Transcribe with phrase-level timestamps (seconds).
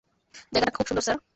[0.53, 1.17] জায়গাটা খুব সুন্দর, স্যার।